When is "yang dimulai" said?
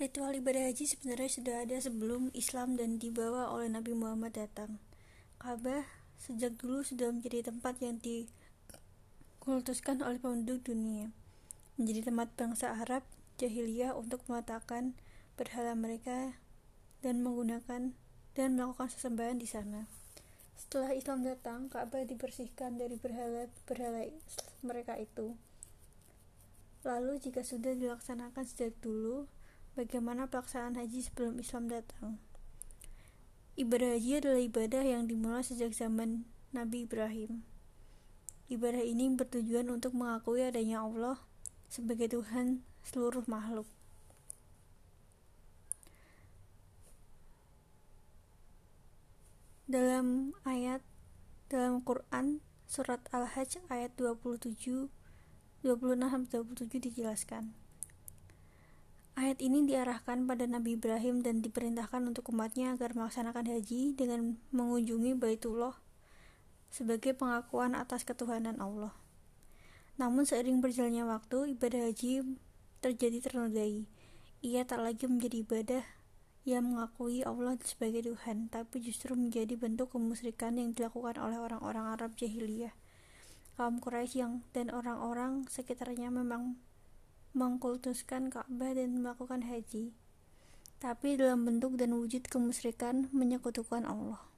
34.82-35.44